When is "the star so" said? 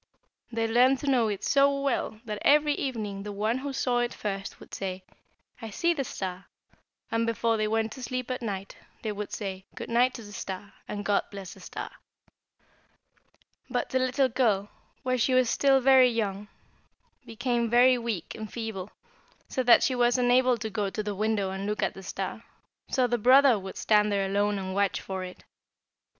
21.93-23.05